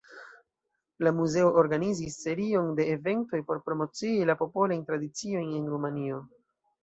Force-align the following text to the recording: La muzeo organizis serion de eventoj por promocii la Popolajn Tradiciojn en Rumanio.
La 1.07 1.11
muzeo 1.17 1.49
organizis 1.63 2.15
serion 2.21 2.71
de 2.79 2.87
eventoj 2.93 3.41
por 3.51 3.61
promocii 3.67 4.25
la 4.31 4.37
Popolajn 4.39 4.83
Tradiciojn 4.89 5.55
en 5.61 5.69
Rumanio. 5.75 6.19